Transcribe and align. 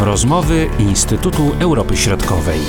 Rozmowy 0.00 0.66
Instytutu 0.78 1.42
Europy 1.60 1.96
Środkowej. 1.96 2.60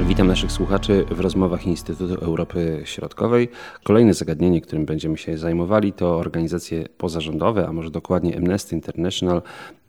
Witam 0.00 0.26
naszych 0.26 0.52
słuchaczy 0.52 1.04
w 1.10 1.20
rozmowach 1.20 1.66
Instytutu 1.66 2.14
Europy 2.14 2.82
Środkowej. 2.84 3.48
Kolejne 3.84 4.14
zagadnienie, 4.14 4.60
którym 4.60 4.86
będziemy 4.86 5.18
się 5.18 5.38
zajmowali, 5.38 5.92
to 5.92 6.16
organizacje 6.16 6.88
pozarządowe, 6.98 7.68
a 7.68 7.72
może 7.72 7.90
dokładnie 7.90 8.36
Amnesty 8.36 8.74
International. 8.74 9.42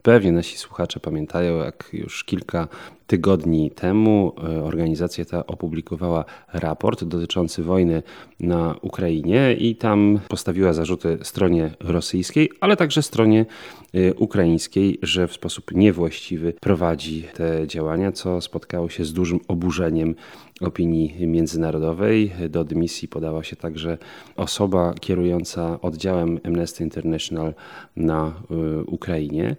Pewnie 0.05 0.31
nasi 0.31 0.57
słuchacze 0.57 0.99
pamiętają, 0.99 1.57
jak 1.57 1.89
już 1.93 2.23
kilka 2.23 2.67
tygodni 3.07 3.71
temu 3.71 4.33
e, 4.37 4.63
organizacja 4.63 5.25
ta 5.25 5.47
opublikowała 5.47 6.25
raport 6.53 7.03
dotyczący 7.03 7.63
wojny 7.63 8.03
na 8.39 8.75
Ukrainie 8.81 9.53
i 9.53 9.75
tam 9.75 10.19
postawiła 10.27 10.73
zarzuty 10.73 11.17
stronie 11.21 11.71
rosyjskiej, 11.79 12.49
ale 12.59 12.77
także 12.77 13.01
stronie 13.01 13.45
e, 13.93 14.13
ukraińskiej, 14.13 14.99
że 15.01 15.27
w 15.27 15.33
sposób 15.33 15.71
niewłaściwy 15.71 16.53
prowadzi 16.53 17.23
te 17.33 17.67
działania, 17.67 18.11
co 18.11 18.41
spotkało 18.41 18.89
się 18.89 19.05
z 19.05 19.13
dużym 19.13 19.39
oburzeniem 19.47 20.15
opinii 20.61 21.27
międzynarodowej. 21.27 22.31
Do 22.49 22.63
dymisji 22.63 23.07
podała 23.07 23.43
się 23.43 23.55
także 23.55 23.97
osoba 24.35 24.93
kierująca 24.93 25.81
oddziałem 25.81 26.39
Amnesty 26.43 26.83
International 26.83 27.53
na 27.95 28.33
e, 28.51 28.83
Ukrainie. 28.83 29.55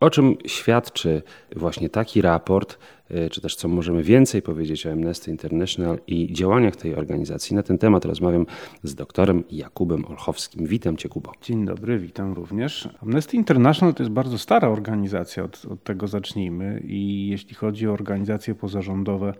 O 0.00 0.10
czym 0.10 0.36
świadczy 0.46 1.22
właśnie 1.56 1.88
taki 1.88 2.22
raport, 2.22 2.78
e, 3.10 3.30
czy 3.30 3.40
też 3.40 3.56
co 3.56 3.68
możemy 3.68 4.02
więcej 4.02 4.42
powiedzieć 4.42 4.86
o 4.86 4.92
Amnesty 4.92 5.30
International 5.30 5.98
i 6.06 6.32
działaniach 6.32 6.76
tej 6.76 6.94
organizacji? 6.94 7.56
Na 7.56 7.62
ten 7.62 7.78
temat 7.78 8.04
rozmawiam 8.04 8.46
z 8.82 8.94
doktorem 8.94 9.44
Jakubem 9.50 10.04
Olchowskim. 10.04 10.66
Witam 10.66 10.96
Cię, 10.96 11.08
Kubo. 11.08 11.32
Dzień 11.42 11.64
dobry, 11.64 11.98
witam 11.98 12.32
również. 12.32 12.88
Amnesty 13.02 13.36
International 13.36 13.94
to 13.94 14.02
jest 14.02 14.12
bardzo 14.12 14.38
stara 14.38 14.68
organizacja, 14.68 15.44
od, 15.44 15.64
od 15.70 15.82
tego 15.82 16.06
zacznijmy. 16.06 16.82
I 16.86 17.28
jeśli 17.28 17.54
chodzi 17.54 17.88
o 17.88 17.92
organizacje 17.92 18.54
pozarządowe, 18.54 19.34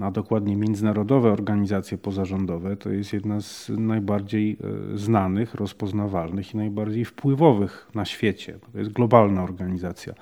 a 0.00 0.10
dokładnie 0.10 0.56
międzynarodowe 0.56 1.32
organizacje 1.32 1.98
pozarządowe, 1.98 2.76
to 2.76 2.90
jest 2.90 3.12
jedna 3.12 3.40
z 3.40 3.68
najbardziej 3.68 4.56
e, 4.94 4.98
znanych, 4.98 5.54
rozpoznawalnych 5.54 6.54
i 6.54 6.56
najbardziej 6.56 7.04
wpływowych 7.04 7.90
na 7.94 8.04
świecie. 8.04 8.58
To 8.72 8.78
jest 8.78 8.92
globalna 8.92 9.42
organizacja 9.42 10.14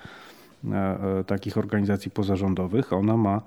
e, 0.64 0.77
e, 1.19 1.25
takich 1.25 1.59
organizacji 1.59 2.11
pozarządowych. 2.11 2.92
Ona 2.92 3.17
ma 3.17 3.42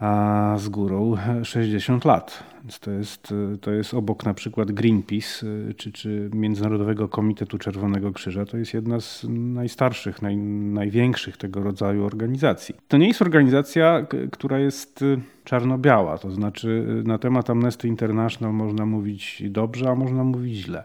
a 0.00 0.54
z 0.58 0.68
górą 0.68 1.16
60 1.42 2.04
lat. 2.04 2.42
Więc 2.62 2.78
to 2.78 2.90
jest, 2.90 3.34
to 3.60 3.72
jest 3.72 3.94
obok 3.94 4.24
na 4.24 4.34
przykład 4.34 4.72
Greenpeace 4.72 5.46
czy, 5.76 5.92
czy 5.92 6.30
Międzynarodowego 6.34 7.08
Komitetu 7.08 7.58
Czerwonego 7.58 8.12
Krzyża, 8.12 8.44
to 8.44 8.56
jest 8.56 8.74
jedna 8.74 9.00
z 9.00 9.26
najstarszych, 9.28 10.22
naj, 10.22 10.36
największych 10.36 11.36
tego 11.36 11.62
rodzaju 11.62 12.04
organizacji. 12.04 12.74
To 12.88 12.96
nie 12.96 13.08
jest 13.08 13.22
organizacja, 13.22 14.06
która 14.32 14.58
jest 14.58 15.04
czarno-biała, 15.44 16.18
to 16.18 16.30
znaczy 16.30 17.02
na 17.04 17.18
temat 17.18 17.50
Amnesty 17.50 17.88
International 17.88 18.54
można 18.54 18.86
mówić 18.86 19.42
dobrze, 19.50 19.90
a 19.90 19.94
można 19.94 20.24
mówić 20.24 20.56
źle. 20.56 20.84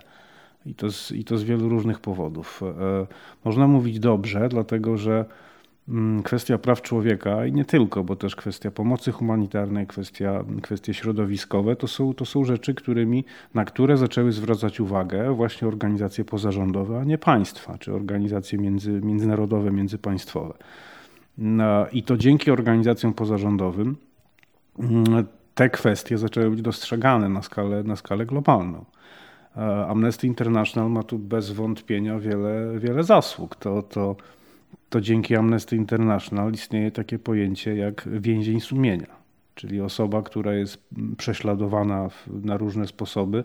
I 0.66 0.76
to 0.76 0.92
z, 0.92 1.12
i 1.12 1.24
to 1.24 1.38
z 1.38 1.44
wielu 1.44 1.70
różnych 1.70 2.00
powodów. 2.00 2.62
Można 3.46 3.68
mówić 3.68 4.00
dobrze, 4.00 4.50
dlatego 4.50 4.98
że 4.98 5.26
kwestia 6.24 6.58
praw 6.58 6.82
człowieka 6.82 7.46
i 7.46 7.54
nie 7.54 7.66
tylko, 7.66 8.04
bo 8.04 8.16
też 8.16 8.36
kwestia 8.36 8.72
pomocy 8.72 9.12
humanitarnej, 9.12 9.88
kwestia, 9.88 10.44
kwestie 10.62 10.94
środowiskowe, 10.94 11.76
to 11.76 11.88
są, 11.88 12.14
to 12.14 12.26
są 12.26 12.44
rzeczy, 12.44 12.74
którymi, 12.74 13.26
na 13.54 13.66
które 13.66 13.98
zaczęły 13.98 14.32
zwracać 14.32 14.80
uwagę 14.80 15.36
właśnie 15.36 15.68
organizacje 15.68 16.26
pozarządowe, 16.26 17.00
a 17.00 17.04
nie 17.04 17.18
państwa, 17.18 17.78
czy 17.78 17.94
organizacje 17.94 18.60
między, 18.60 18.92
międzynarodowe, 18.92 19.72
międzypaństwowe. 19.72 20.54
No, 21.38 21.88
I 21.92 22.04
to 22.04 22.18
dzięki 22.18 22.52
organizacjom 22.52 23.14
pozarządowym 23.14 23.96
mm, 24.80 25.26
te 25.56 25.70
kwestie 25.70 26.18
zaczęły 26.18 26.50
być 26.50 26.62
dostrzegane 26.62 27.30
na 27.30 27.42
skalę, 27.42 27.84
na 27.84 27.96
skalę 27.96 28.26
globalną. 28.26 28.86
E, 29.58 29.88
Amnesty 29.88 30.28
International 30.28 30.92
ma 30.92 31.04
tu 31.04 31.20
bez 31.20 31.52
wątpienia 31.52 32.20
wiele, 32.20 32.80
wiele 32.80 33.04
zasług. 33.04 33.56
To, 33.56 33.82
to 33.82 34.16
to 34.90 35.02
dzięki 35.02 35.36
Amnesty 35.36 35.76
International 35.76 36.54
istnieje 36.54 36.92
takie 36.92 37.20
pojęcie 37.20 37.76
jak 37.76 38.10
więzień 38.12 38.60
sumienia, 38.60 39.16
czyli 39.56 39.82
osoba, 39.82 40.22
która 40.22 40.54
jest 40.54 40.84
prześladowana 41.18 42.10
na 42.28 42.58
różne 42.58 42.88
sposoby, 42.88 43.44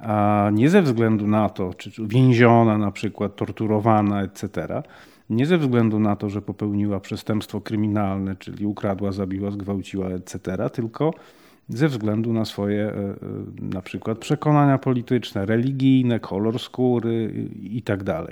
a 0.00 0.50
nie 0.52 0.70
ze 0.70 0.82
względu 0.82 1.26
na 1.26 1.48
to, 1.48 1.74
czy 1.74 1.90
więziona 2.06 2.78
na 2.78 2.92
przykład, 2.92 3.36
torturowana, 3.36 4.22
etc., 4.22 4.82
nie 5.30 5.46
ze 5.46 5.58
względu 5.58 6.00
na 6.00 6.16
to, 6.16 6.30
że 6.30 6.42
popełniła 6.42 7.00
przestępstwo 7.00 7.60
kryminalne, 7.60 8.36
czyli 8.36 8.66
ukradła, 8.66 9.12
zabiła, 9.12 9.50
zgwałciła, 9.50 10.08
etc., 10.08 10.70
tylko 10.72 11.14
ze 11.68 11.88
względu 11.88 12.32
na 12.32 12.44
swoje 12.44 12.82
e, 12.82 12.92
e, 12.92 13.16
na 13.60 13.82
przykład 13.82 14.18
przekonania 14.18 14.78
polityczne, 14.78 15.46
religijne, 15.46 16.20
kolor 16.20 16.58
skóry 16.58 17.48
itd. 17.62 18.26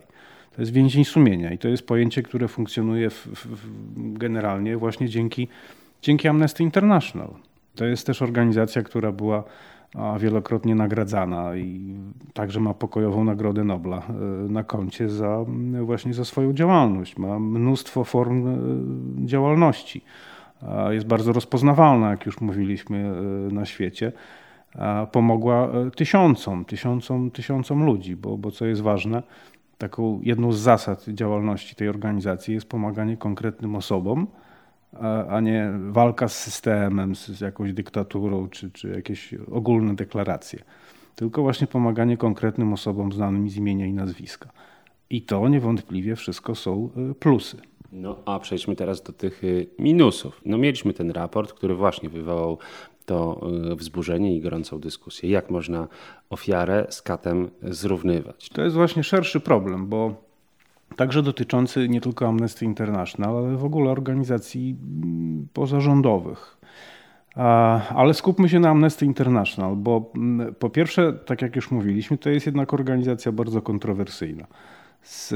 To 0.54 0.62
jest 0.62 0.72
więzień 0.72 1.04
sumienia 1.04 1.52
i 1.52 1.58
to 1.58 1.68
jest 1.68 1.86
pojęcie, 1.86 2.22
które 2.22 2.48
funkcjonuje 2.48 3.10
w, 3.10 3.26
w, 3.26 3.56
generalnie 3.96 4.76
właśnie 4.76 5.08
dzięki, 5.08 5.48
dzięki 6.02 6.28
Amnesty 6.28 6.62
International. 6.62 7.30
To 7.74 7.84
jest 7.84 8.06
też 8.06 8.22
organizacja, 8.22 8.82
która 8.82 9.12
była 9.12 9.44
wielokrotnie 10.18 10.74
nagradzana 10.74 11.56
i 11.56 11.94
także 12.34 12.60
ma 12.60 12.74
pokojową 12.74 13.24
Nagrodę 13.24 13.64
Nobla 13.64 13.96
e, 13.96 14.12
na 14.48 14.64
koncie 14.64 15.08
za 15.08 15.44
właśnie 15.82 16.14
za 16.14 16.24
swoją 16.24 16.52
działalność. 16.52 17.16
Ma 17.16 17.38
mnóstwo 17.38 18.04
form 18.04 18.46
e, 18.46 19.26
działalności. 19.26 20.00
Jest 20.90 21.06
bardzo 21.06 21.32
rozpoznawalna, 21.32 22.10
jak 22.10 22.26
już 22.26 22.40
mówiliśmy, 22.40 22.98
e, 22.98 23.54
na 23.54 23.64
świecie. 23.64 24.12
Pomogła 25.12 25.68
tysiącom, 25.96 26.64
tysiącom, 26.64 27.30
tysiącom 27.30 27.84
ludzi, 27.86 28.16
bo, 28.16 28.38
bo 28.38 28.50
co 28.50 28.66
jest 28.66 28.80
ważne, 28.80 29.22
taką 29.78 30.20
jedną 30.22 30.53
z 30.53 30.59
zasad 30.59 31.04
działalności 31.09 31.75
tej 31.75 31.88
organizacji 31.88 32.54
jest 32.54 32.69
pomaganie 32.69 33.16
konkretnym 33.16 33.76
osobom, 33.76 34.26
a 35.28 35.41
nie 35.41 35.72
walka 35.91 36.28
z 36.28 36.38
systemem, 36.38 37.16
z 37.16 37.41
jakąś 37.41 37.72
dyktaturą 37.72 38.48
czy, 38.48 38.70
czy 38.70 38.88
jakieś 38.88 39.34
ogólne 39.53 39.94
deklaracje. 39.94 40.59
Tylko 41.16 41.42
właśnie 41.42 41.66
pomaganie 41.66 42.16
konkretnym 42.16 42.72
osobom 42.72 43.12
znanym 43.12 43.50
z 43.50 43.56
imienia 43.56 43.86
i 43.86 43.92
nazwiska. 43.92 44.50
I 45.10 45.22
to 45.22 45.48
niewątpliwie 45.48 46.16
wszystko 46.16 46.54
są 46.54 46.91
y, 47.10 47.15
plusy. 47.15 47.56
No 47.92 48.16
a 48.25 48.38
przejdźmy 48.38 48.76
teraz 48.76 49.03
do 49.03 49.12
tych 49.12 49.44
y, 49.44 49.66
minusów. 49.78 50.41
No 50.44 50.59
mieliśmy 50.59 50.92
ten 50.92 51.10
raport, 51.10 51.53
który 51.53 51.75
właśnie 51.75 52.09
wywołał 52.09 52.59
to 53.06 53.40
y, 53.72 53.76
wzburzenie 53.76 54.36
i 54.36 54.40
gorącą 54.40 54.80
dyskusję. 54.80 55.30
Jak 55.30 55.50
można 55.50 55.88
ofiarę 56.30 56.86
z 56.90 57.02
katem 57.02 57.50
zrównywać? 57.62 58.48
To 58.48 58.62
jest 58.62 58.76
właśnie 58.76 59.02
szerszy 59.04 59.40
problem, 59.40 59.86
bo 59.86 60.14
także 60.96 61.22
dotyczący 61.22 61.88
nie 61.88 62.00
tylko 62.00 62.28
Amnesty 62.28 62.64
International, 62.64 63.36
ale 63.36 63.56
w 63.56 63.64
ogóle 63.64 63.90
organizacji 63.90 64.76
mm, 64.82 65.48
pozarządowych. 65.52 66.56
Ale 67.94 68.14
skupmy 68.14 68.48
się 68.48 68.60
na 68.60 68.70
Amnesty 68.70 69.04
International, 69.04 69.76
bo 69.76 70.10
mm, 70.14 70.54
po 70.54 70.70
pierwsze, 70.70 71.12
tak 71.12 71.42
jak 71.42 71.56
już 71.56 71.70
mówiliśmy, 71.70 72.18
to 72.18 72.30
jest 72.30 72.46
jednak 72.46 72.74
organizacja 72.74 73.32
bardzo 73.32 73.62
kontrowersyjna. 73.62 74.46
Z, 75.02 75.34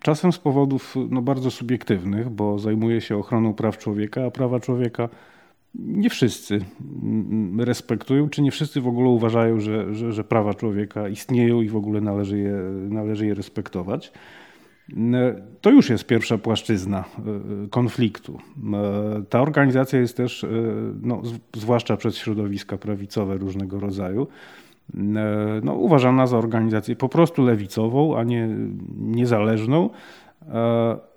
czasem 0.00 0.32
z 0.32 0.38
powodów 0.38 0.94
no, 1.10 1.22
bardzo 1.22 1.50
subiektywnych, 1.50 2.30
bo 2.30 2.58
zajmuje 2.58 3.00
się 3.00 3.16
ochroną 3.16 3.54
praw 3.54 3.78
człowieka, 3.78 4.24
a 4.26 4.30
prawa 4.30 4.60
człowieka 4.60 5.08
nie 5.74 6.10
wszyscy 6.10 6.60
respektują, 7.58 8.28
czy 8.28 8.42
nie 8.42 8.50
wszyscy 8.50 8.80
w 8.80 8.88
ogóle 8.88 9.08
uważają, 9.08 9.60
że, 9.60 9.94
że, 9.94 10.12
że, 10.12 10.24
prawa 10.24 10.54
człowieka 10.54 11.08
istnieją 11.08 11.62
i 11.62 11.68
w 11.68 11.76
ogóle 11.76 12.00
należy 12.00 12.38
je, 12.38 12.54
należy 12.88 13.26
je 13.26 13.34
respektować. 13.34 14.12
To 15.60 15.70
już 15.70 15.90
jest 15.90 16.06
pierwsza 16.06 16.38
płaszczyzna 16.38 16.98
e, 17.18 17.68
konfliktu. 17.68 18.38
E, 18.74 19.22
ta 19.28 19.42
organizacja 19.42 20.00
jest 20.00 20.16
też, 20.16 20.44
e, 20.44 20.48
no, 21.02 21.22
zwłaszcza 21.56 21.96
przez 21.96 22.16
środowiska 22.16 22.76
prawicowe 22.76 23.38
różnego 23.38 23.80
rodzaju, 23.80 24.26
no, 25.62 25.74
uważana 25.74 26.26
za 26.26 26.38
organizację 26.38 26.96
po 26.96 27.08
prostu 27.08 27.42
lewicową, 27.42 28.16
a 28.18 28.24
nie 28.24 28.48
niezależną, 28.98 29.90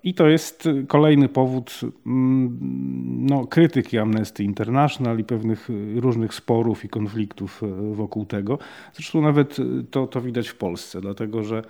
i 0.02 0.14
to 0.14 0.28
jest 0.28 0.68
kolejny 0.86 1.28
powód 1.28 1.80
mm, 2.06 2.58
no, 3.26 3.46
krytyki 3.46 3.98
Amnesty 3.98 4.44
International 4.44 5.18
i 5.18 5.24
pewnych 5.24 5.68
różnych 5.96 6.34
sporów 6.34 6.84
i 6.84 6.88
konfliktów 6.88 7.62
e, 7.62 7.94
wokół 7.94 8.26
tego. 8.26 8.58
Zresztą 8.92 9.20
nawet 9.20 9.56
to, 9.90 10.06
to 10.06 10.20
widać 10.20 10.48
w 10.48 10.56
Polsce, 10.56 11.00
dlatego 11.00 11.42
że 11.42 11.62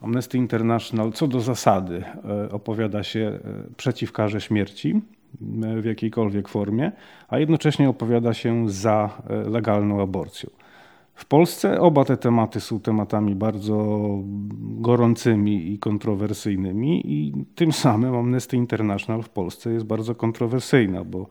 Amnesty 0.00 0.38
International 0.38 1.12
co 1.12 1.26
do 1.26 1.40
zasady 1.40 2.04
e, 2.04 2.52
opowiada 2.52 3.02
się 3.02 3.20
e, 3.20 3.40
przeciw 3.76 4.12
karze 4.12 4.40
śmierci 4.40 5.00
w 5.80 5.84
jakiejkolwiek 5.84 6.48
formie, 6.48 6.92
a 7.28 7.38
jednocześnie 7.38 7.88
opowiada 7.88 8.34
się 8.34 8.70
za 8.70 9.22
legalną 9.50 10.02
aborcją. 10.02 10.50
W 11.16 11.24
Polsce 11.24 11.80
oba 11.80 12.04
te 12.04 12.16
tematy 12.16 12.60
są 12.60 12.80
tematami 12.80 13.34
bardzo 13.34 14.08
gorącymi 14.60 15.72
i 15.72 15.78
kontrowersyjnymi, 15.78 17.12
i 17.12 17.44
tym 17.54 17.72
samym 17.72 18.14
Amnesty 18.14 18.56
International 18.56 19.22
w 19.22 19.28
Polsce 19.28 19.72
jest 19.72 19.84
bardzo 19.84 20.14
kontrowersyjna, 20.14 21.04
bo, 21.04 21.26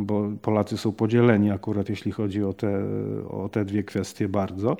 bo 0.00 0.28
Polacy 0.42 0.76
są 0.76 0.92
podzieleni 0.92 1.50
akurat 1.50 1.88
jeśli 1.88 2.12
chodzi 2.12 2.44
o 2.44 2.52
te, 2.52 2.84
o 3.30 3.48
te 3.48 3.64
dwie 3.64 3.82
kwestie 3.82 4.28
bardzo. 4.28 4.76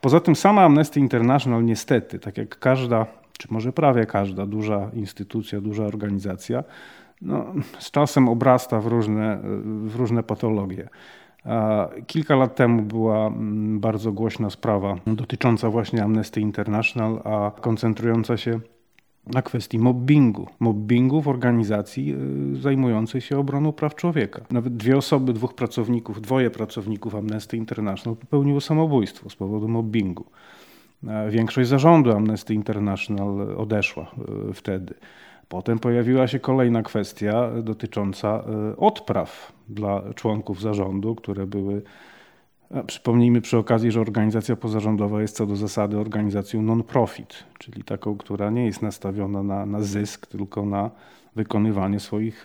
Poza 0.00 0.20
tym 0.20 0.36
sama 0.36 0.62
Amnesty 0.62 1.00
International 1.00 1.64
niestety, 1.64 2.18
tak 2.18 2.38
jak 2.38 2.58
każda, 2.58 3.06
czy 3.38 3.48
może 3.50 3.72
prawie 3.72 4.06
każda 4.06 4.46
duża 4.46 4.90
instytucja, 4.94 5.60
duża 5.60 5.84
organizacja, 5.84 6.64
no, 7.22 7.44
z 7.78 7.90
czasem 7.90 8.28
obrasta 8.28 8.80
w 8.80 8.86
różne, 8.86 9.38
w 9.64 9.96
różne 9.96 10.22
patologie. 10.22 10.88
Kilka 12.06 12.36
lat 12.36 12.56
temu 12.56 12.82
była 12.82 13.26
mm, 13.26 13.80
bardzo 13.80 14.12
głośna 14.12 14.50
sprawa 14.50 14.96
dotycząca 15.06 15.70
właśnie 15.70 16.04
Amnesty 16.04 16.40
International, 16.40 17.20
a 17.24 17.52
koncentrująca 17.60 18.36
się 18.36 18.60
na 19.26 19.42
kwestii 19.42 19.78
mobbingu. 19.78 20.46
Mobbingu 20.60 21.22
w 21.22 21.28
organizacji 21.28 22.14
y, 22.52 22.56
zajmującej 22.56 23.20
się 23.20 23.38
obroną 23.38 23.72
praw 23.72 23.94
człowieka. 23.94 24.42
Nawet 24.50 24.76
dwie 24.76 24.96
osoby, 24.96 25.32
dwóch 25.32 25.54
pracowników, 25.54 26.20
dwoje 26.20 26.50
pracowników 26.50 27.14
Amnesty 27.14 27.56
International 27.56 28.16
popełniło 28.16 28.60
samobójstwo 28.60 29.30
z 29.30 29.36
powodu 29.36 29.68
mobbingu. 29.68 30.24
Większość 31.30 31.68
zarządu 31.68 32.12
Amnesty 32.12 32.54
International 32.54 33.54
odeszła 33.56 34.10
y, 34.50 34.54
wtedy. 34.54 34.94
Potem 35.48 35.78
pojawiła 35.78 36.26
się 36.26 36.38
kolejna 36.38 36.82
kwestia 36.82 37.50
dotycząca 37.62 38.28
e, 38.28 38.76
odpraw 38.76 39.52
dla 39.68 40.02
członków 40.14 40.60
zarządu, 40.60 41.14
które 41.14 41.46
były. 41.46 41.82
E, 42.70 42.84
przypomnijmy 42.84 43.40
przy 43.40 43.58
okazji, 43.58 43.92
że 43.92 44.00
organizacja 44.00 44.56
pozarządowa 44.56 45.22
jest 45.22 45.36
co 45.36 45.46
do 45.46 45.56
zasady 45.56 45.98
organizacją 45.98 46.62
non-profit, 46.62 47.44
czyli 47.58 47.84
taką, 47.84 48.16
która 48.16 48.50
nie 48.50 48.66
jest 48.66 48.82
nastawiona 48.82 49.42
na, 49.42 49.66
na 49.66 49.80
zysk, 49.80 50.26
tylko 50.26 50.66
na 50.66 50.90
wykonywanie 51.36 52.00
swoich 52.00 52.44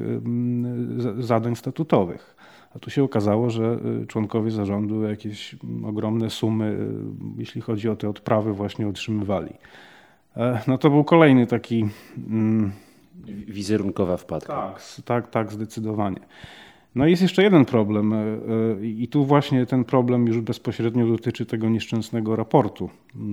zadań 1.19 1.55
statutowych. 1.55 2.35
A 2.75 2.79
tu 2.79 2.89
się 2.89 3.03
okazało, 3.03 3.49
że 3.49 3.79
e, 4.03 4.05
członkowie 4.05 4.51
zarządu 4.51 5.03
jakieś 5.03 5.55
ogromne 5.85 6.29
sumy, 6.29 6.77
jeśli 7.37 7.61
chodzi 7.61 7.89
o 7.89 7.95
te 7.95 8.09
odprawy, 8.09 8.53
właśnie 8.53 8.87
otrzymywali. 8.87 9.53
No 10.67 10.77
to 10.77 10.89
był 10.89 11.03
kolejny 11.03 11.47
taki 11.47 11.85
Wizerunkowa 13.47 14.17
wpadka. 14.17 14.53
Tak, 14.53 14.81
tak, 15.05 15.29
tak, 15.29 15.51
zdecydowanie. 15.51 16.19
No 16.95 17.07
i 17.07 17.09
jest 17.09 17.21
jeszcze 17.21 17.43
jeden 17.43 17.65
problem, 17.65 18.13
e, 18.13 18.17
e, 18.17 18.85
i 18.85 19.07
tu 19.07 19.25
właśnie 19.25 19.65
ten 19.65 19.83
problem 19.83 20.27
już 20.27 20.41
bezpośrednio 20.41 21.07
dotyczy 21.07 21.45
tego 21.45 21.69
nieszczęsnego 21.69 22.35
raportu 22.35 22.89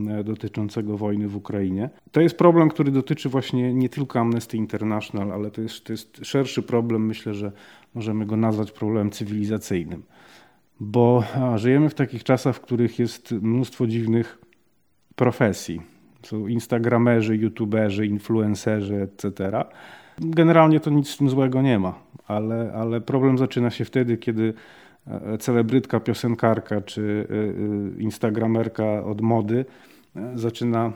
e, 0.09 0.25
dotyczącego 0.25 0.97
wojny 0.97 1.29
w 1.29 1.37
Ukrainie. 1.37 1.91
To 2.13 2.21
jest 2.21 2.39
problem, 2.39 2.69
który 2.69 2.93
dotyczy 2.93 3.29
właśnie 3.29 3.75
nie 3.75 3.89
tylko 3.89 4.21
Amnesty 4.21 4.57
International, 4.57 5.33
ale 5.33 5.51
to 5.51 5.61
jest, 5.61 5.85
to 5.85 5.93
jest 5.93 6.21
szerszy 6.23 6.63
problem. 6.63 7.07
Myślę, 7.07 7.35
że 7.35 7.53
możemy 7.95 8.27
go 8.27 8.37
nazwać 8.37 8.73
problemem 8.73 9.11
cywilizacyjnym, 9.11 10.03
bo 10.81 11.25
żyjemy 11.57 11.89
w 11.89 11.95
takich 11.95 12.25
czasach, 12.25 12.57
w 12.57 12.61
których 12.61 12.99
jest 12.99 13.33
mnóstwo 13.33 13.87
dziwnych 13.87 14.39
profesji 15.17 16.00
są 16.23 16.47
instagramerzy, 16.47 17.37
youtuberzy, 17.37 18.07
influencerzy, 18.07 18.97
etc. 19.03 19.65
Generalnie 20.21 20.81
to 20.81 20.91
nic 20.91 21.09
z 21.09 21.17
tym 21.17 21.31
złego 21.31 21.63
nie 21.63 21.79
ma, 21.79 21.95
ale, 22.27 22.73
ale 22.75 23.01
problem 23.01 23.39
zaczyna 23.39 23.71
się 23.71 23.85
wtedy, 23.85 24.17
kiedy 24.17 24.55
e, 25.07 25.39
celebrytka, 25.39 26.01
piosenkarka 26.01 26.81
czy 26.81 27.27
e, 27.31 27.99
e, 27.99 28.03
instagramerka 28.03 29.05
od 29.05 29.21
mody 29.21 29.65
zaczyna 30.35 30.93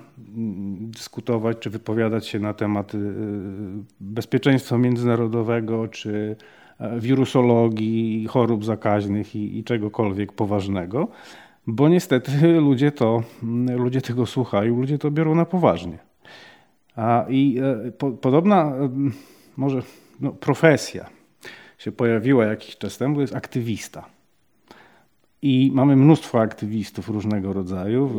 dyskutować 0.78 1.58
czy 1.58 1.70
wypowiadać 1.70 2.26
się 2.26 2.38
na 2.38 2.54
temat 2.54 2.92
bezpieczeństwa 4.00 4.78
międzynarodowego 4.78 5.88
czy 5.88 6.36
wirusologii, 6.98 8.26
chorób 8.26 8.64
zakaźnych 8.64 9.36
i, 9.36 9.58
i 9.58 9.64
czegokolwiek 9.64 10.32
poważnego 10.32 11.08
bo 11.66 11.88
niestety 11.88 12.32
ludzie, 12.68 12.92
to, 12.92 13.22
ludzie 13.76 14.00
tego 14.00 14.26
słuchają, 14.26 14.80
ludzie 14.80 14.98
to 14.98 15.10
biorą 15.10 15.34
na 15.34 15.44
poważnie. 15.44 15.98
A, 16.96 17.26
I 17.28 17.58
e, 17.86 17.92
po, 17.92 18.10
podobna 18.10 18.72
może 19.56 19.82
no, 20.20 20.32
profesja 20.32 21.10
się 21.78 21.92
pojawiła 21.92 22.44
jakiś 22.44 22.76
czas 22.76 22.98
temu, 22.98 23.14
to 23.14 23.20
jest 23.20 23.36
aktywista. 23.36 24.04
I 25.42 25.70
mamy 25.74 25.96
mnóstwo 25.96 26.40
aktywistów 26.40 27.08
różnego 27.08 27.52
rodzaju. 27.52 28.10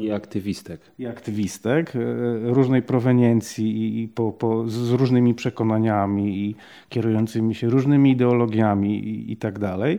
I 0.00 0.12
aktywistek. 0.12 0.80
I 0.98 1.06
aktywistek 1.06 1.96
e, 1.96 2.00
różnej 2.42 2.82
proweniencji 2.82 4.02
i 4.02 4.08
po, 4.08 4.32
po, 4.32 4.68
z 4.68 4.90
różnymi 4.90 5.34
przekonaniami 5.34 6.38
i 6.38 6.54
kierującymi 6.88 7.54
się 7.54 7.68
różnymi 7.68 8.10
ideologiami 8.10 8.98
i, 8.98 9.32
i 9.32 9.36
tak 9.36 9.58
dalej. 9.58 9.98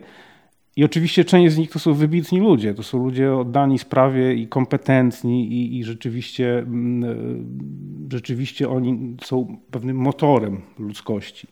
I 0.78 0.84
oczywiście 0.84 1.26
część 1.26 1.56
z 1.56 1.58
nich 1.58 1.72
to 1.72 1.80
są 1.80 1.94
wybitni 1.94 2.40
ludzie, 2.40 2.74
to 2.74 2.84
są 2.84 3.04
ludzie 3.04 3.36
oddani 3.36 3.80
sprawie 3.80 4.34
i 4.34 4.48
kompetentni 4.48 5.54
i, 5.54 5.80
i 5.80 5.84
rzeczywiście, 5.84 6.60
mm, 6.60 7.04
e, 7.04 8.12
rzeczywiście 8.12 8.70
oni 8.70 9.16
są 9.24 9.58
pewnym 9.72 9.98
motorem 9.98 10.62
ludzkości. 10.80 11.48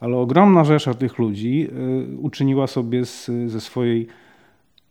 Ale 0.00 0.16
ogromna 0.16 0.64
rzesza 0.64 0.94
tych 0.94 1.18
ludzi 1.18 1.68
e, 1.68 2.16
uczyniła 2.16 2.66
sobie 2.66 3.04
z, 3.04 3.30
ze 3.46 3.60
swojej 3.60 4.06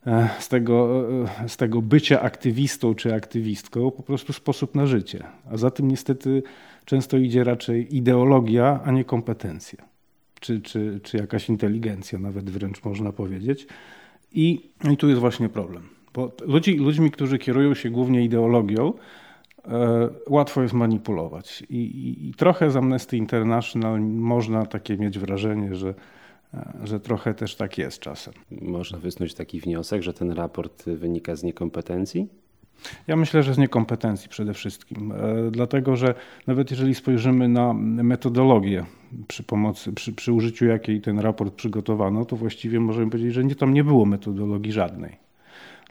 e, 0.07 0.29
z 0.39 0.49
tego, 0.49 1.03
z 1.47 1.57
tego 1.57 1.81
bycia 1.81 2.21
aktywistą 2.21 2.95
czy 2.95 3.13
aktywistką 3.13 3.91
po 3.91 4.03
prostu 4.03 4.33
sposób 4.33 4.75
na 4.75 4.85
życie. 4.85 5.23
A 5.51 5.57
za 5.57 5.71
tym 5.71 5.87
niestety 5.87 6.43
często 6.85 7.17
idzie 7.17 7.43
raczej 7.43 7.95
ideologia, 7.95 8.79
a 8.85 8.91
nie 8.91 9.03
kompetencja 9.03 9.96
czy, 10.39 10.61
czy, 10.61 10.99
czy 11.03 11.17
jakaś 11.17 11.49
inteligencja, 11.49 12.19
nawet 12.19 12.49
wręcz 12.49 12.83
można 12.83 13.11
powiedzieć. 13.11 13.67
I, 14.31 14.69
i 14.91 14.97
tu 14.97 15.09
jest 15.09 15.21
właśnie 15.21 15.49
problem. 15.49 15.89
Bo 16.13 16.31
ludzi, 16.45 16.77
ludźmi, 16.77 17.11
którzy 17.11 17.37
kierują 17.37 17.73
się 17.73 17.89
głównie 17.89 18.23
ideologią, 18.23 18.93
e, 19.67 20.09
łatwo 20.29 20.61
jest 20.61 20.73
manipulować. 20.73 21.63
I, 21.69 21.75
i, 21.75 22.29
I, 22.29 22.33
trochę 22.33 22.71
z 22.71 22.75
Amnesty 22.75 23.17
International 23.17 24.01
można 24.01 24.65
takie 24.65 24.97
mieć 24.97 25.19
wrażenie, 25.19 25.75
że, 25.75 25.93
e, 26.53 26.73
że 26.83 26.99
trochę 26.99 27.33
też 27.33 27.55
tak 27.55 27.77
jest 27.77 27.99
czasem. 27.99 28.33
Można 28.61 28.99
wysnuć 28.99 29.33
taki 29.33 29.59
wniosek, 29.59 30.01
że 30.01 30.13
ten 30.13 30.31
raport 30.31 30.85
wynika 30.85 31.35
z 31.35 31.43
niekompetencji? 31.43 32.27
Ja 33.07 33.15
myślę, 33.15 33.43
że 33.43 33.53
z 33.53 33.57
niekompetencji 33.57 34.29
przede 34.29 34.53
wszystkim, 34.53 35.11
e, 35.11 35.51
dlatego 35.51 35.95
że 35.95 36.13
nawet 36.47 36.71
jeżeli 36.71 36.95
spojrzymy 36.95 37.47
na 37.47 37.73
metodologię 37.73 38.85
przy 39.27 39.43
pomocy, 39.43 39.93
przy, 39.93 40.13
przy 40.13 40.33
użyciu 40.33 40.65
jakiej 40.65 41.01
ten 41.01 41.19
raport 41.19 41.53
przygotowano, 41.53 42.25
to 42.25 42.35
właściwie 42.35 42.79
możemy 42.79 43.11
powiedzieć, 43.11 43.33
że 43.33 43.43
nie, 43.43 43.55
tam 43.55 43.73
nie 43.73 43.83
było 43.83 44.05
metodologii 44.05 44.71
żadnej. 44.71 45.17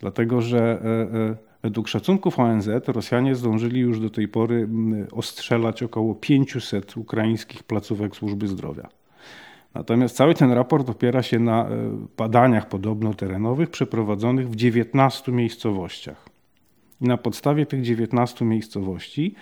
Dlatego, 0.00 0.40
że 0.40 0.58
e, 0.58 1.18
e, 1.18 1.36
według 1.62 1.88
szacunków 1.88 2.38
ONZ 2.38 2.68
Rosjanie 2.86 3.34
zdążyli 3.34 3.80
już 3.80 4.00
do 4.00 4.10
tej 4.10 4.28
pory 4.28 4.68
ostrzelać 5.12 5.82
około 5.82 6.14
500 6.14 6.96
ukraińskich 6.96 7.62
placówek 7.62 8.16
służby 8.16 8.48
zdrowia. 8.48 8.88
Natomiast 9.74 10.16
cały 10.16 10.34
ten 10.34 10.52
raport 10.52 10.90
opiera 10.90 11.22
się 11.22 11.38
na 11.38 11.68
badaniach 12.16 12.68
podobno 12.68 13.14
terenowych 13.14 13.70
przeprowadzonych 13.70 14.50
w 14.50 14.56
19 14.56 15.32
miejscowościach. 15.32 16.35
I 17.00 17.04
na 17.04 17.16
podstawie 17.16 17.66
tych 17.66 17.82
19 17.82 18.44
miejscowości 18.44 19.34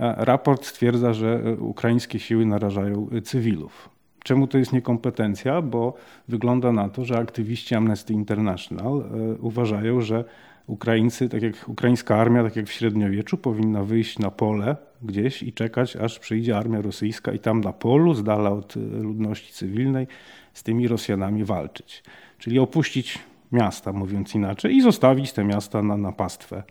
e, 0.00 0.14
raport 0.18 0.64
stwierdza, 0.64 1.12
że 1.12 1.42
e, 1.44 1.54
ukraińskie 1.54 2.18
siły 2.18 2.46
narażają 2.46 3.08
e, 3.12 3.22
cywilów. 3.22 3.88
Czemu 4.24 4.46
to 4.46 4.58
jest 4.58 4.72
niekompetencja? 4.72 5.62
Bo 5.62 5.94
wygląda 6.28 6.72
na 6.72 6.88
to, 6.88 7.04
że 7.04 7.18
aktywiści 7.18 7.74
Amnesty 7.74 8.12
International 8.12 9.04
uważają, 9.40 10.00
że 10.00 10.24
Ukraińcy, 10.66 11.28
tak 11.28 11.42
jak 11.42 11.68
ukraińska 11.68 12.16
armia, 12.16 12.42
tak 12.42 12.56
jak 12.56 12.66
w 12.66 12.72
średniowieczu, 12.72 13.38
powinna 13.38 13.84
wyjść 13.84 14.18
na 14.18 14.30
pole 14.30 14.76
gdzieś 15.02 15.42
i 15.42 15.52
czekać, 15.52 15.96
aż 15.96 16.18
przyjdzie 16.18 16.56
armia 16.56 16.82
rosyjska 16.82 17.32
i 17.32 17.38
tam 17.38 17.60
na 17.60 17.72
polu, 17.72 18.14
z 18.14 18.24
dala 18.24 18.50
od 18.50 18.76
ludności 18.76 19.52
cywilnej, 19.52 20.06
z 20.52 20.62
tymi 20.62 20.88
Rosjanami 20.88 21.44
walczyć. 21.44 22.02
Czyli 22.38 22.58
opuścić 22.58 23.18
miasta, 23.52 23.92
mówiąc 23.92 24.34
inaczej, 24.34 24.76
i 24.76 24.82
zostawić 24.82 25.32
te 25.32 25.44
miasta 25.44 25.82
na, 25.82 25.96
na 25.96 26.12
pastwę 26.12 26.62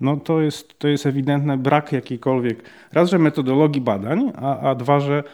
no 0.00 0.16
to 0.16 0.40
jest, 0.40 0.78
to 0.78 0.88
jest 0.88 1.06
ewidentny 1.06 1.56
brak 1.56 1.92
jakiejkolwiek, 1.92 2.62
raz, 2.92 3.10
że 3.10 3.18
metodologii 3.18 3.80
badań, 3.80 4.32
a, 4.36 4.60
a 4.60 4.74
dwa, 4.74 5.00
że 5.00 5.24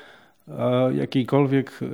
e, 0.48 0.94
jakiejkolwiek 0.94 1.80
e, 1.82 1.86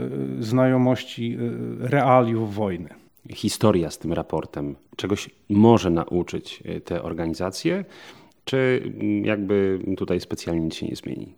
znajomości 0.42 1.36
e, 1.36 1.88
realiów 1.88 2.54
wojny. 2.54 2.88
Historia 3.30 3.90
z 3.90 3.98
tym 3.98 4.12
raportem 4.12 4.74
czegoś 4.96 5.30
może 5.48 5.90
nauczyć 5.90 6.62
te 6.84 7.02
organizacje, 7.02 7.84
czy 8.44 8.92
jakby 9.24 9.78
tutaj 9.96 10.20
specjalnie 10.20 10.60
nic 10.60 10.74
się 10.74 10.86
nie 10.86 10.96
zmieni? 10.96 11.34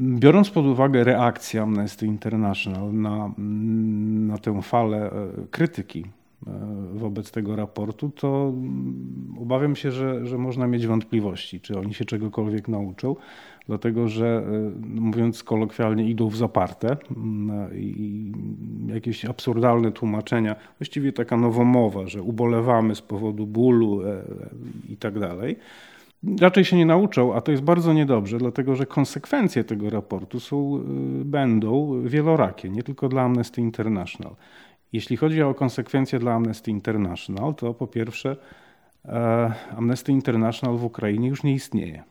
Biorąc 0.00 0.50
pod 0.50 0.66
uwagę 0.66 1.04
reakcję 1.04 1.62
Amnesty 1.62 2.06
International 2.06 2.92
na, 2.92 3.32
na 4.28 4.38
tę 4.38 4.62
falę 4.62 5.10
krytyki 5.50 6.04
wobec 6.94 7.30
tego 7.30 7.56
raportu, 7.56 8.10
to 8.10 8.52
mm, 8.54 9.34
obawiam 9.40 9.76
się, 9.76 9.90
że, 9.90 10.26
że 10.26 10.38
można 10.38 10.66
mieć 10.66 10.86
wątpliwości, 10.86 11.60
czy 11.60 11.78
oni 11.78 11.94
się 11.94 12.04
czegokolwiek 12.04 12.68
nauczą, 12.68 13.16
dlatego 13.66 14.08
że 14.08 14.44
mówiąc 14.84 15.42
kolokwialnie 15.42 16.10
idą 16.10 16.28
w 16.28 16.36
zaparte 16.36 16.96
mm, 17.16 17.70
i 17.74 18.32
jakieś 18.86 19.24
absurdalne 19.24 19.92
tłumaczenia, 19.92 20.56
właściwie 20.78 21.12
taka 21.12 21.36
nowomowa, 21.36 22.06
że 22.06 22.22
ubolewamy 22.22 22.94
z 22.94 23.02
powodu 23.02 23.46
bólu 23.46 24.00
i 24.88 24.96
tak 24.96 25.18
dalej 25.18 25.56
raczej 26.40 26.64
się 26.64 26.76
nie 26.76 26.86
nauczą, 26.86 27.34
a 27.34 27.40
to 27.40 27.50
jest 27.52 27.62
bardzo 27.62 27.92
niedobrze, 27.92 28.38
dlatego 28.38 28.76
że 28.76 28.86
konsekwencje 28.86 29.64
tego 29.64 29.90
raportu 29.90 30.40
są, 30.40 30.80
będą 31.24 32.02
wielorakie, 32.02 32.70
nie 32.70 32.82
tylko 32.82 33.08
dla 33.08 33.22
Amnesty 33.22 33.60
International. 33.60 34.34
Jeśli 34.92 35.16
chodzi 35.16 35.42
o 35.42 35.54
konsekwencje 35.54 36.18
dla 36.18 36.34
Amnesty 36.34 36.70
International, 36.70 37.54
to 37.54 37.74
po 37.74 37.86
pierwsze 37.86 38.36
e, 39.04 39.54
Amnesty 39.76 40.12
International 40.12 40.76
w 40.76 40.84
Ukrainie 40.84 41.28
już 41.28 41.42
nie 41.42 41.52
istnieje. 41.52 42.02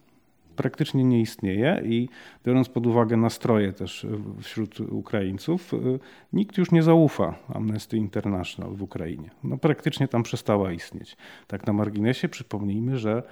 Praktycznie 0.56 1.04
nie 1.04 1.22
istnieje 1.22 1.82
i 1.86 2.10
biorąc 2.46 2.70
pod 2.70 2.88
uwagę 2.88 3.18
nastroje 3.18 3.74
też 3.74 4.08
wśród 4.42 4.80
Ukraińców, 4.80 5.74
y, 5.74 6.00
nikt 6.34 6.58
już 6.58 6.72
nie 6.72 6.84
zaufa 6.84 7.36
Amnesty 7.54 7.98
International 7.98 8.76
w 8.76 8.82
Ukrainie. 8.82 9.30
No, 9.44 9.58
praktycznie 9.58 10.08
tam 10.08 10.24
przestała 10.24 10.72
istnieć. 10.72 11.18
Tak 11.48 11.68
na 11.68 11.74
marginesie 11.74 12.30
przypomnijmy, 12.30 12.98
że 12.98 13.24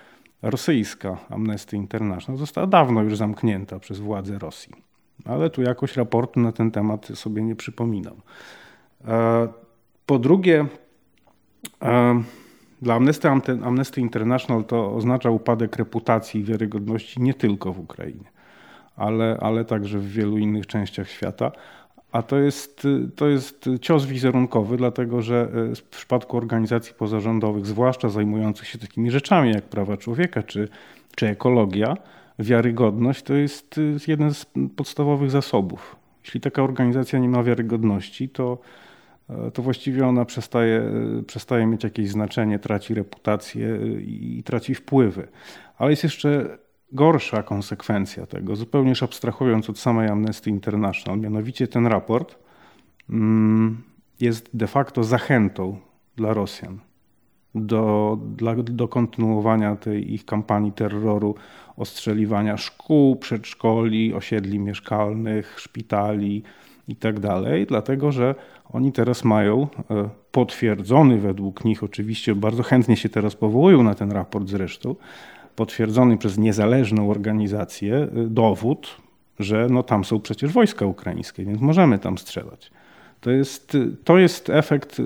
rosyjska 0.41 1.17
Amnesty 1.29 1.75
International 1.75 2.39
została 2.39 2.67
dawno 2.67 3.03
już 3.03 3.17
zamknięta 3.17 3.79
przez 3.79 3.99
władze 3.99 4.39
Rosji. 4.39 4.73
Ale 5.25 5.49
tu 5.49 5.61
jakoś 5.61 5.97
raportu 5.97 6.39
na 6.39 6.51
ten 6.51 6.71
temat 6.71 7.05
sobie 7.05 7.43
nie 7.43 7.55
przypominam. 7.55 8.15
E, 9.07 9.47
po 10.05 10.19
drugie, 10.19 10.65
e, 11.81 12.23
dla 12.81 12.95
Amnesty, 12.95 13.27
Amnesty 13.63 14.01
International 14.01 14.63
to 14.63 14.95
oznacza 14.95 15.29
upadek 15.29 15.75
reputacji 15.75 16.41
i 16.41 16.43
wiarygodności 16.43 17.21
nie 17.21 17.33
tylko 17.33 17.73
w 17.73 17.79
Ukrainie, 17.79 18.31
ale, 18.95 19.37
ale 19.41 19.65
także 19.65 19.99
w 19.99 20.11
wielu 20.11 20.37
innych 20.37 20.67
częściach 20.67 21.09
świata. 21.09 21.51
A 22.11 22.21
to 22.21 22.37
jest, 22.37 22.87
to 23.15 23.27
jest 23.27 23.69
cios 23.81 24.05
wizerunkowy, 24.05 24.77
dlatego 24.77 25.21
że 25.21 25.49
e, 25.71 25.75
w 25.75 25.83
przypadku 25.83 26.37
organizacji 26.37 26.93
pozarządowych, 26.93 27.65
zwłaszcza 27.65 28.09
zajmujących 28.09 28.67
się 28.67 28.77
takimi 28.77 29.11
rzeczami 29.11 29.51
jak 29.51 29.63
prawa 29.63 29.97
człowieka 29.97 30.43
czy, 30.43 30.67
czy 31.15 31.27
ekologia, 31.27 31.97
wiarygodność 32.39 33.23
to 33.23 33.33
jest 33.33 33.79
jeden 34.07 34.33
z 34.33 34.45
podstawowych 34.75 35.31
zasobów. 35.31 35.95
Jeśli 36.23 36.41
taka 36.41 36.63
organizacja 36.63 37.19
nie 37.19 37.29
ma 37.29 37.43
wiarygodności, 37.43 38.29
to, 38.29 38.57
to 39.53 39.61
właściwie 39.61 40.07
ona 40.07 40.25
przestaje, 40.25 40.81
e, 41.19 41.23
przestaje 41.23 41.65
mieć 41.65 41.83
jakieś 41.83 42.09
znaczenie, 42.09 42.59
traci 42.59 42.93
reputację 42.93 43.79
i 44.01 44.43
traci 44.45 44.75
wpływy. 44.75 45.27
Ale 45.77 45.89
jest 45.89 46.03
jeszcze 46.03 46.57
gorsza 46.91 47.43
konsekwencja 47.43 48.25
tego, 48.25 48.55
zupełnie 48.55 48.93
abstrahując 49.01 49.69
od 49.69 49.79
samej 49.79 50.09
Amnesty 50.09 50.49
International, 50.49 51.19
mianowicie 51.19 51.67
ten 51.67 51.87
raport 51.87 52.35
mm, 53.09 53.83
jest 54.19 54.49
de 54.53 54.67
facto 54.67 55.03
zachętą 55.03 55.77
dla 56.15 56.33
Rosjan 56.33 56.79
do, 57.55 58.17
dla, 58.35 58.55
do 58.55 58.87
kontynuowania 58.87 59.75
tej 59.75 60.13
ich 60.13 60.25
kampanii 60.25 60.71
terroru, 60.71 61.35
ostrzeliwania 61.77 62.57
szkół, 62.57 63.15
przedszkoli, 63.15 64.13
osiedli 64.13 64.59
mieszkalnych, 64.59 65.59
szpitali 65.59 66.43
itd., 66.89 67.21
tak 67.21 67.65
dlatego 67.67 68.11
że 68.11 68.35
oni 68.73 68.91
teraz 68.91 69.23
mają 69.23 69.67
e, 69.91 70.09
potwierdzony 70.31 71.17
według 71.17 71.65
nich, 71.65 71.83
oczywiście 71.83 72.35
bardzo 72.35 72.63
chętnie 72.63 72.97
się 72.97 73.09
teraz 73.09 73.35
powołują 73.35 73.83
na 73.83 73.95
ten 73.95 74.11
raport 74.11 74.49
zresztą, 74.49 74.95
potwierdzony 75.55 76.17
przez 76.17 76.37
niezależną 76.37 77.11
organizację 77.11 78.07
y, 78.17 78.29
dowód, 78.29 78.97
że 79.39 79.67
no 79.69 79.83
tam 79.83 80.03
są 80.03 80.19
przecież 80.19 80.51
wojska 80.51 80.85
ukraińskie, 80.85 81.45
więc 81.45 81.61
możemy 81.61 81.99
tam 81.99 82.17
strzelać. 82.17 82.71
To 83.21 83.31
jest, 83.31 83.75
y, 83.75 83.95
to 84.03 84.17
jest 84.17 84.49
efekt, 84.49 85.01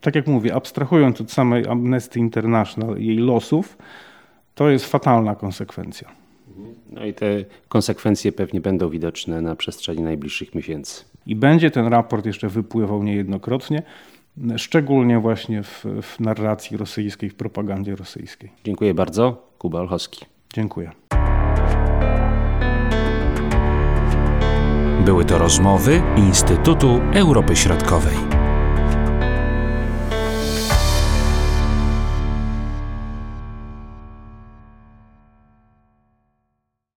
tak 0.00 0.14
jak 0.14 0.26
mówię, 0.26 0.54
abstrahując 0.54 1.20
od 1.20 1.32
samej 1.32 1.66
Amnesty 1.66 2.18
International 2.18 2.98
i 2.98 3.06
jej 3.06 3.18
losów, 3.18 3.78
to 4.54 4.70
jest 4.70 4.86
fatalna 4.86 5.34
konsekwencja. 5.34 6.25
No 6.90 7.04
i 7.06 7.14
te 7.14 7.44
konsekwencje 7.68 8.32
pewnie 8.32 8.60
będą 8.60 8.90
widoczne 8.90 9.40
na 9.40 9.56
przestrzeni 9.56 10.02
najbliższych 10.02 10.54
miesięcy. 10.54 11.04
I 11.26 11.36
będzie 11.36 11.70
ten 11.70 11.86
raport 11.86 12.26
jeszcze 12.26 12.48
wypływał 12.48 13.02
niejednokrotnie 13.02 13.82
szczególnie 14.56 15.20
właśnie 15.20 15.62
w, 15.62 15.84
w 16.02 16.20
narracji 16.20 16.76
rosyjskiej, 16.76 17.30
w 17.30 17.34
propagandzie 17.34 17.96
rosyjskiej. 17.96 18.50
Dziękuję 18.64 18.94
bardzo. 18.94 19.48
Kuba 19.58 19.80
Olchowski. 19.80 20.26
Dziękuję. 20.54 20.90
Były 25.04 25.24
to 25.24 25.38
rozmowy 25.38 26.02
Instytutu 26.16 27.00
Europy 27.14 27.56
Środkowej. 27.56 28.35